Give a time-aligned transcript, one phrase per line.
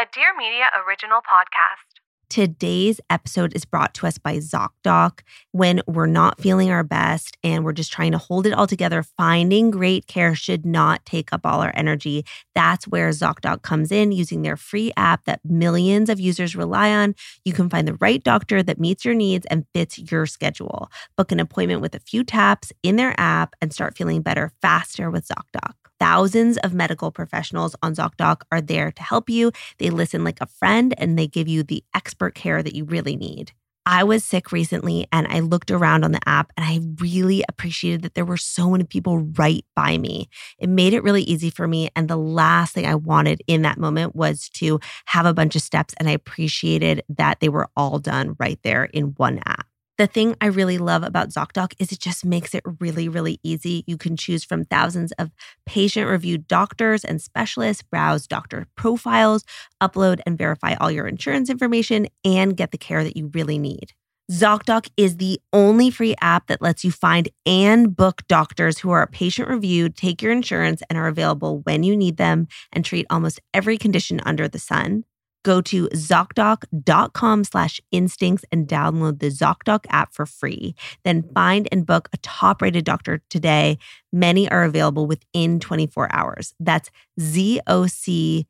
[0.00, 1.98] A Dear Media original podcast.
[2.30, 5.22] Today's episode is brought to us by ZocDoc.
[5.50, 9.02] When we're not feeling our best and we're just trying to hold it all together,
[9.02, 12.24] finding great care should not take up all our energy.
[12.54, 17.16] That's where ZocDoc comes in using their free app that millions of users rely on.
[17.44, 20.92] You can find the right doctor that meets your needs and fits your schedule.
[21.16, 25.10] Book an appointment with a few taps in their app and start feeling better faster
[25.10, 25.72] with ZocDoc.
[26.00, 29.52] Thousands of medical professionals on ZocDoc are there to help you.
[29.78, 33.16] They listen like a friend and they give you the expert care that you really
[33.16, 33.52] need.
[33.90, 38.02] I was sick recently and I looked around on the app and I really appreciated
[38.02, 40.28] that there were so many people right by me.
[40.58, 41.88] It made it really easy for me.
[41.96, 45.62] And the last thing I wanted in that moment was to have a bunch of
[45.62, 45.94] steps.
[45.98, 49.67] And I appreciated that they were all done right there in one app.
[49.98, 53.82] The thing I really love about ZocDoc is it just makes it really, really easy.
[53.88, 55.32] You can choose from thousands of
[55.66, 59.42] patient reviewed doctors and specialists, browse doctor profiles,
[59.82, 63.92] upload and verify all your insurance information, and get the care that you really need.
[64.30, 69.08] ZocDoc is the only free app that lets you find and book doctors who are
[69.08, 73.40] patient reviewed, take your insurance, and are available when you need them and treat almost
[73.52, 75.02] every condition under the sun
[75.44, 80.74] go to ZocDoc.com slash instincts and download the ZocDoc app for free.
[81.04, 83.78] Then find and book a top rated doctor today.
[84.12, 86.54] Many are available within 24 hours.
[86.60, 88.46] That's ZocDoc.com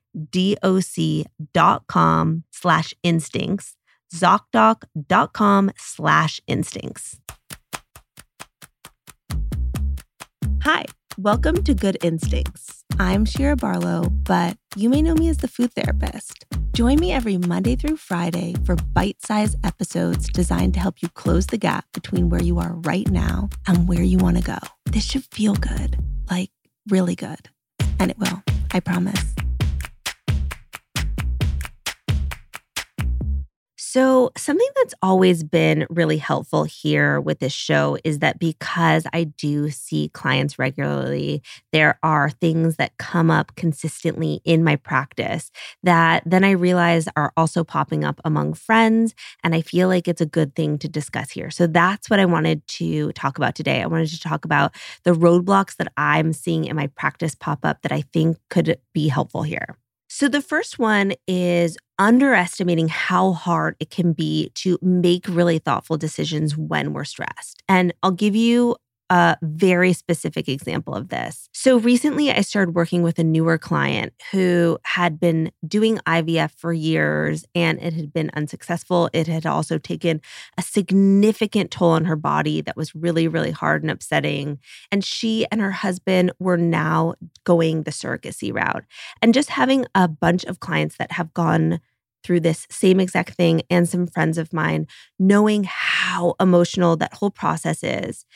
[2.50, 3.76] slash instincts.
[4.14, 7.20] ZocDoc.com slash instincts.
[10.62, 10.84] Hi,
[11.16, 12.77] welcome to Good Instincts.
[13.00, 16.44] I'm Shira Barlow, but you may know me as the food therapist.
[16.72, 21.46] Join me every Monday through Friday for bite sized episodes designed to help you close
[21.46, 24.58] the gap between where you are right now and where you want to go.
[24.84, 25.96] This should feel good,
[26.28, 26.50] like
[26.88, 27.50] really good.
[28.00, 28.42] And it will,
[28.72, 29.27] I promise.
[33.98, 39.24] So, something that's always been really helpful here with this show is that because I
[39.24, 41.42] do see clients regularly,
[41.72, 45.50] there are things that come up consistently in my practice
[45.82, 49.16] that then I realize are also popping up among friends.
[49.42, 51.50] And I feel like it's a good thing to discuss here.
[51.50, 53.82] So, that's what I wanted to talk about today.
[53.82, 57.82] I wanted to talk about the roadblocks that I'm seeing in my practice pop up
[57.82, 59.76] that I think could be helpful here.
[60.08, 65.98] So, the first one is underestimating how hard it can be to make really thoughtful
[65.98, 67.62] decisions when we're stressed.
[67.68, 68.76] And I'll give you
[69.10, 71.48] a very specific example of this.
[71.52, 76.72] So recently, I started working with a newer client who had been doing IVF for
[76.72, 79.08] years and it had been unsuccessful.
[79.12, 80.20] It had also taken
[80.58, 84.58] a significant toll on her body that was really, really hard and upsetting.
[84.92, 87.14] And she and her husband were now
[87.44, 88.84] going the surrogacy route.
[89.22, 91.80] And just having a bunch of clients that have gone
[92.24, 94.86] through this same exact thing and some friends of mine,
[95.18, 98.26] knowing how emotional that whole process is,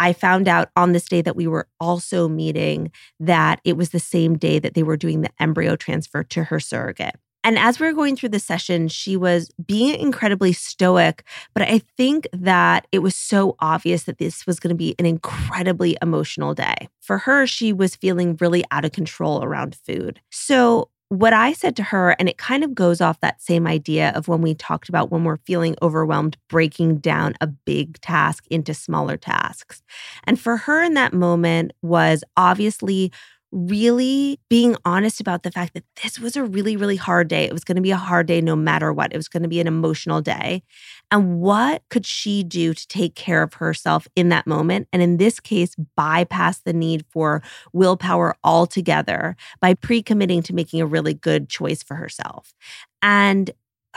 [0.00, 4.00] I found out on this day that we were also meeting that it was the
[4.00, 7.16] same day that they were doing the embryo transfer to her surrogate.
[7.44, 11.24] And as we were going through the session, she was being incredibly stoic,
[11.54, 15.06] but I think that it was so obvious that this was going to be an
[15.06, 16.88] incredibly emotional day.
[17.00, 20.20] For her, she was feeling really out of control around food.
[20.30, 24.12] So what I said to her, and it kind of goes off that same idea
[24.14, 28.72] of when we talked about when we're feeling overwhelmed, breaking down a big task into
[28.72, 29.82] smaller tasks.
[30.24, 33.12] And for her in that moment was obviously
[33.52, 37.44] really being honest about the fact that this was a really, really hard day.
[37.44, 39.12] It was going to be a hard day no matter what.
[39.12, 40.62] It was going to be an emotional day.
[41.10, 44.88] And what could she do to take care of herself in that moment?
[44.92, 47.42] And in this case, bypass the need for
[47.74, 52.54] willpower altogether by pre committing to making a really good choice for herself.
[53.02, 53.50] And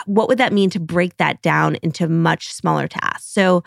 [0.06, 3.32] what would that mean to break that down into much smaller tasks?
[3.32, 3.64] So,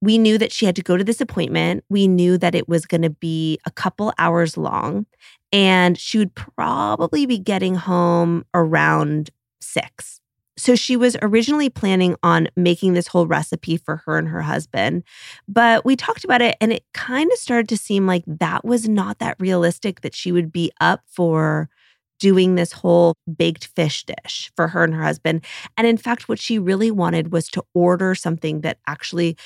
[0.00, 1.84] we knew that she had to go to this appointment.
[1.88, 5.06] We knew that it was going to be a couple hours long,
[5.52, 9.30] and she would probably be getting home around
[9.60, 10.20] six.
[10.56, 15.02] So she was originally planning on making this whole recipe for her and her husband.
[15.48, 18.88] But we talked about it and it kind of started to seem like that was
[18.88, 21.68] not that realistic that she would be up for
[22.20, 25.44] doing this whole baked fish dish for her and her husband.
[25.76, 29.36] And in fact, what she really wanted was to order something that actually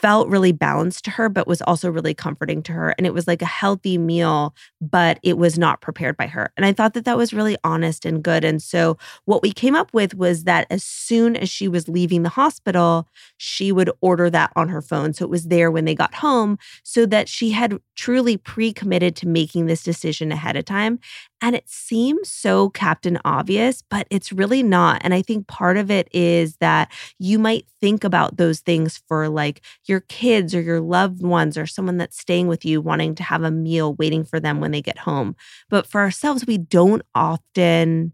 [0.00, 2.94] felt really balanced to her, but was also really comforting to her.
[2.96, 6.52] And it was like a healthy meal, but it was not prepared by her.
[6.56, 8.44] And I thought that that was really honest and good.
[8.44, 12.22] And so what we came up with was that as soon as she was leaving
[12.22, 13.08] the hospital,
[13.38, 15.12] she would order that on her phone.
[15.14, 19.16] So it was there when they got home, so that she had truly pre committed
[19.16, 21.00] to making this decision ahead of time.
[21.40, 25.00] And it seems so captain obvious, but it's really not.
[25.04, 29.28] And I think part of it is that you might think about those things for
[29.28, 33.22] like your kids or your loved ones or someone that's staying with you wanting to
[33.22, 35.34] have a meal waiting for them when they get home.
[35.70, 38.12] But for ourselves, we don't often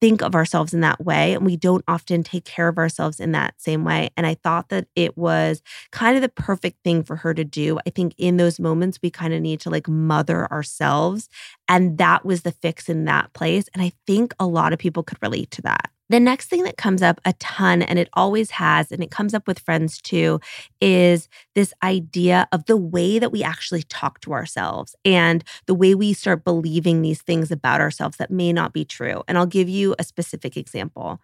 [0.00, 3.32] think of ourselves in that way and we don't often take care of ourselves in
[3.32, 4.10] that same way.
[4.16, 5.60] And i thought that it was
[5.90, 7.78] kind of the perfect thing for her to do.
[7.86, 11.28] I think in those moments we kind of need to like mother ourselves
[11.68, 13.68] and that was the fix in that place.
[13.74, 16.76] And i think a lot of people could relate to that the next thing that
[16.76, 20.40] comes up a ton, and it always has, and it comes up with friends too,
[20.80, 25.94] is this idea of the way that we actually talk to ourselves and the way
[25.94, 29.22] we start believing these things about ourselves that may not be true.
[29.28, 31.20] And I'll give you a specific example.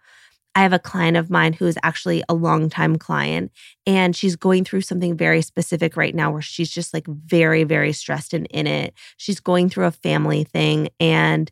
[0.57, 3.51] I have a client of mine who is actually a longtime client,
[3.85, 7.91] and she's going through something very specific right now where she's just like very, very
[7.91, 8.93] stressed and in it.
[9.17, 11.51] She's going through a family thing, and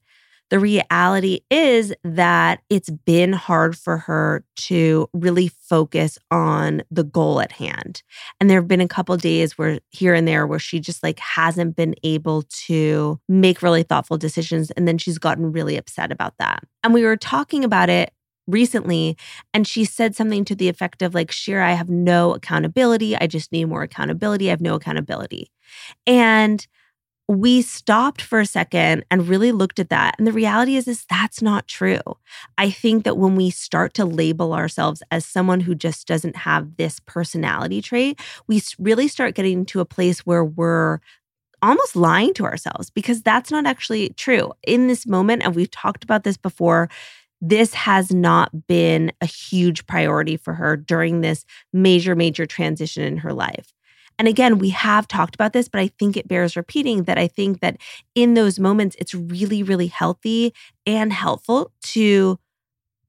[0.54, 7.42] the reality is that it's been hard for her to really focus on the goal
[7.42, 8.04] at hand.
[8.40, 11.18] And there have been a couple days where here and there where she just like
[11.18, 16.36] hasn't been able to make really thoughtful decisions and then she's gotten really upset about
[16.38, 16.64] that.
[16.84, 18.14] And we were talking about it
[18.46, 19.18] recently
[19.56, 23.26] and she said something to the effect of like Shira I have no accountability I
[23.26, 25.50] just need more accountability I have no accountability
[26.06, 26.68] and
[27.30, 30.16] we stopped for a second and really looked at that.
[30.18, 32.00] And the reality is is that's not true.
[32.58, 36.76] I think that when we start to label ourselves as someone who just doesn't have
[36.78, 41.00] this personality trait we really start getting to a place where we're
[41.62, 44.52] almost lying to ourselves because that's not actually true.
[44.68, 46.90] In this moment and we've talked about this before
[47.42, 53.18] this has not been a huge priority for her during this major major transition in
[53.18, 53.74] her life
[54.24, 57.28] and again, we have talked about this, but I think it bears repeating that I
[57.28, 57.76] think that
[58.16, 60.54] in those moments, it's really, really healthy
[60.86, 62.40] and helpful to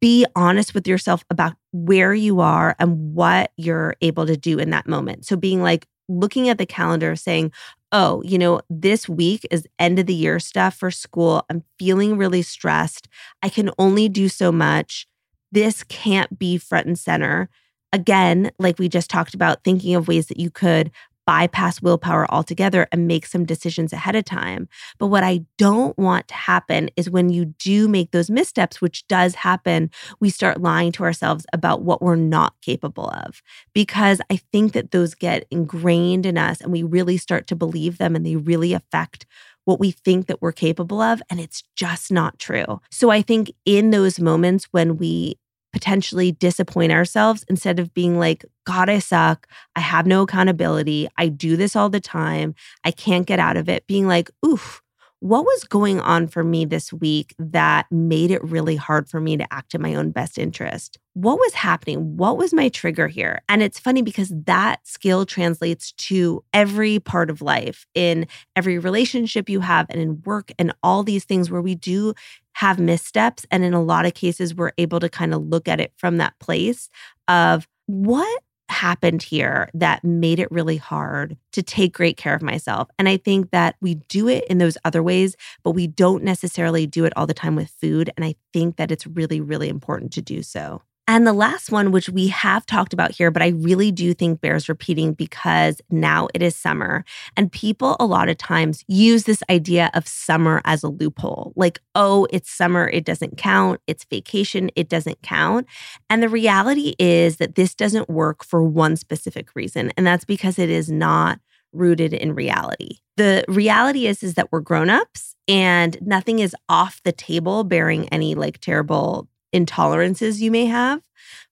[0.00, 4.70] be honest with yourself about where you are and what you're able to do in
[4.70, 5.24] that moment.
[5.24, 7.52] So being like, looking at the calendar saying,
[7.92, 11.46] oh, you know, this week is end of the year stuff for school.
[11.48, 13.06] I'm feeling really stressed.
[13.40, 15.06] I can only do so much.
[15.52, 17.48] This can't be front and center
[17.94, 20.90] again, like we just talked about, thinking of ways that you could
[21.26, 24.68] bypass willpower altogether and make some decisions ahead of time.
[24.98, 29.06] But what I don't want to happen is when you do make those missteps, which
[29.06, 33.40] does happen, we start lying to ourselves about what we're not capable of.
[33.72, 37.96] Because I think that those get ingrained in us and we really start to believe
[37.96, 39.24] them and they really affect
[39.64, 41.22] what we think that we're capable of.
[41.30, 42.80] And it's just not true.
[42.90, 45.38] So I think in those moments when we
[45.74, 49.48] potentially disappoint ourselves instead of being like, God, I suck.
[49.74, 51.08] I have no accountability.
[51.18, 52.54] I do this all the time.
[52.84, 53.84] I can't get out of it.
[53.88, 54.80] Being like, oof,
[55.24, 59.38] what was going on for me this week that made it really hard for me
[59.38, 60.98] to act in my own best interest?
[61.14, 62.18] What was happening?
[62.18, 63.40] What was my trigger here?
[63.48, 69.48] And it's funny because that skill translates to every part of life in every relationship
[69.48, 72.12] you have and in work and all these things where we do
[72.52, 73.46] have missteps.
[73.50, 76.18] And in a lot of cases, we're able to kind of look at it from
[76.18, 76.90] that place
[77.28, 82.88] of what happened here that made it really hard to take great care of myself.
[82.98, 86.86] And I think that we do it in those other ways, but we don't necessarily
[86.86, 88.10] do it all the time with food.
[88.16, 90.82] And I think that it's really, really important to do so.
[91.06, 94.40] And the last one, which we have talked about here, but I really do think
[94.40, 97.04] bears repeating because now it is summer.
[97.36, 101.80] And people a lot of times use this idea of summer as a loophole like,
[101.94, 103.80] oh, it's summer, it doesn't count.
[103.86, 105.66] It's vacation, it doesn't count.
[106.08, 109.92] And the reality is that this doesn't work for one specific reason.
[109.98, 111.38] And that's because it is not
[111.72, 112.98] rooted in reality.
[113.16, 118.34] The reality is is that we're grown-ups and nothing is off the table bearing any
[118.34, 121.00] like terrible intolerances you may have,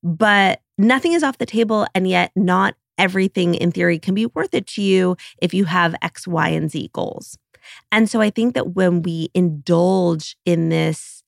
[0.03, 1.87] but nothing is off the table.
[1.95, 5.95] And yet, not everything in theory can be worth it to you if you have
[6.03, 7.39] X, Y, and Z goals.
[7.91, 11.22] And so I think that when we indulge in this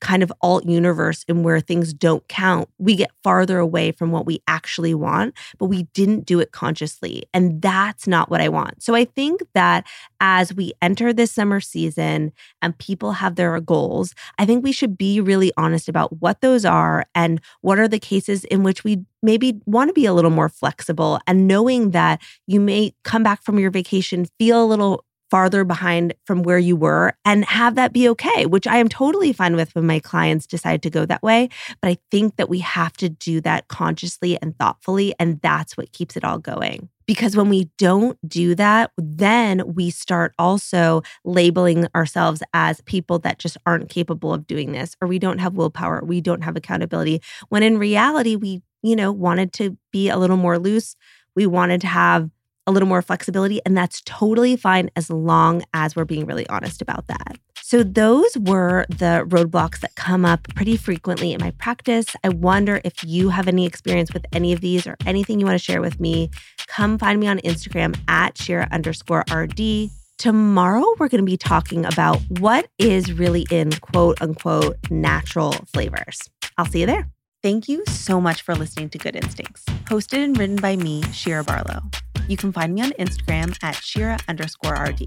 [0.00, 4.26] kind of alt universe and where things don't count, we get farther away from what
[4.26, 7.24] we actually want, but we didn't do it consciously.
[7.34, 8.82] And that's not what I want.
[8.82, 9.86] So I think that
[10.20, 14.96] as we enter this summer season and people have their goals, I think we should
[14.96, 19.04] be really honest about what those are and what are the cases in which we
[19.22, 23.42] maybe want to be a little more flexible and knowing that you may come back
[23.42, 27.92] from your vacation, feel a little farther behind from where you were and have that
[27.92, 31.22] be okay, which I am totally fine with when my clients decide to go that
[31.22, 31.48] way.
[31.80, 35.14] But I think that we have to do that consciously and thoughtfully.
[35.18, 36.88] And that's what keeps it all going.
[37.06, 43.38] Because when we don't do that, then we start also labeling ourselves as people that
[43.38, 47.20] just aren't capable of doing this, or we don't have willpower, we don't have accountability.
[47.48, 50.94] When in reality, we, you know, wanted to be a little more loose.
[51.34, 52.30] We wanted to have
[52.70, 53.60] a little more flexibility.
[53.66, 57.36] And that's totally fine as long as we're being really honest about that.
[57.62, 62.16] So, those were the roadblocks that come up pretty frequently in my practice.
[62.24, 65.58] I wonder if you have any experience with any of these or anything you want
[65.58, 66.30] to share with me.
[66.66, 69.90] Come find me on Instagram at Shira underscore RD.
[70.18, 76.28] Tomorrow, we're going to be talking about what is really in quote unquote natural flavors.
[76.58, 77.08] I'll see you there.
[77.42, 81.42] Thank you so much for listening to Good Instincts, hosted and written by me, Shira
[81.42, 81.82] Barlow.
[82.30, 85.04] You can find me on Instagram at Shira underscore RD.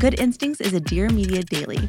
[0.00, 1.88] Good Instincts is a Dear Media daily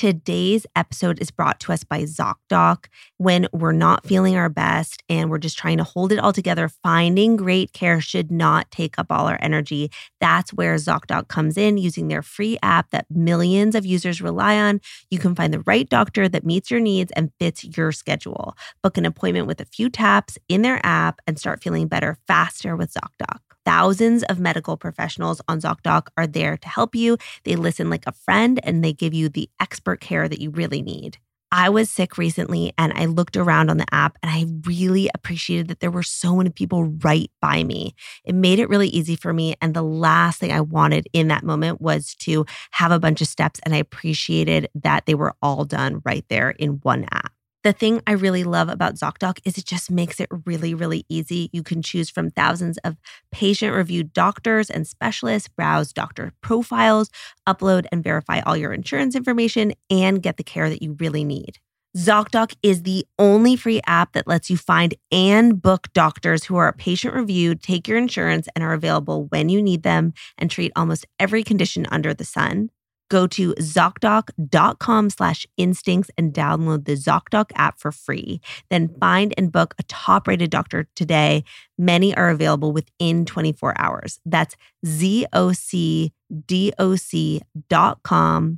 [0.00, 2.86] Today's episode is brought to us by ZocDoc.
[3.18, 6.70] When we're not feeling our best and we're just trying to hold it all together,
[6.82, 9.90] finding great care should not take up all our energy.
[10.18, 14.80] That's where ZocDoc comes in using their free app that millions of users rely on.
[15.10, 18.56] You can find the right doctor that meets your needs and fits your schedule.
[18.82, 22.74] Book an appointment with a few taps in their app and start feeling better faster
[22.74, 23.49] with ZocDoc.
[23.70, 27.16] Thousands of medical professionals on ZocDoc are there to help you.
[27.44, 30.82] They listen like a friend and they give you the expert care that you really
[30.82, 31.18] need.
[31.52, 35.68] I was sick recently and I looked around on the app and I really appreciated
[35.68, 37.94] that there were so many people right by me.
[38.24, 39.54] It made it really easy for me.
[39.62, 43.28] And the last thing I wanted in that moment was to have a bunch of
[43.28, 43.60] steps.
[43.64, 47.32] And I appreciated that they were all done right there in one app.
[47.62, 51.50] The thing I really love about ZocDoc is it just makes it really, really easy.
[51.52, 52.96] You can choose from thousands of
[53.32, 57.10] patient reviewed doctors and specialists, browse doctor profiles,
[57.46, 61.58] upload and verify all your insurance information, and get the care that you really need.
[61.94, 66.72] ZocDoc is the only free app that lets you find and book doctors who are
[66.72, 71.04] patient reviewed, take your insurance, and are available when you need them and treat almost
[71.18, 72.70] every condition under the sun.
[73.10, 78.40] Go to ZocDoc.com slash instincts and download the ZocDoc app for free.
[78.70, 81.44] Then find and book a top rated doctor today.
[81.76, 84.20] Many are available within 24 hours.
[84.24, 86.12] That's ZocDoc.com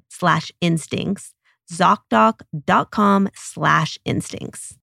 [0.09, 1.35] slash instincts.
[1.73, 4.79] ZocDoc.com slash instincts.